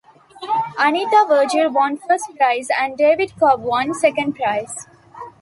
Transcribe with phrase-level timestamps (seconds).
[0.79, 4.87] Anita Virgil won first prize, and David Cobb won second prize.